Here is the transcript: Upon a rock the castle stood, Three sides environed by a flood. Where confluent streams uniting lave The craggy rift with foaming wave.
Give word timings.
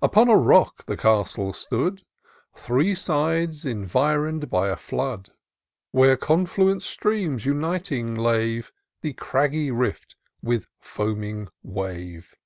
Upon 0.00 0.30
a 0.30 0.38
rock 0.38 0.86
the 0.86 0.96
castle 0.96 1.52
stood, 1.52 2.02
Three 2.54 2.94
sides 2.94 3.66
environed 3.66 4.48
by 4.48 4.68
a 4.70 4.76
flood. 4.76 5.34
Where 5.90 6.16
confluent 6.16 6.80
streams 6.80 7.44
uniting 7.44 8.14
lave 8.14 8.72
The 9.02 9.12
craggy 9.12 9.70
rift 9.70 10.16
with 10.40 10.66
foaming 10.78 11.48
wave. 11.62 12.36